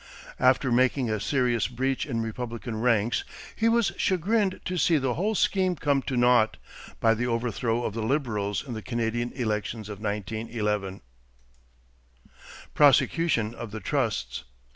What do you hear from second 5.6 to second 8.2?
come to naught by the overthrow of the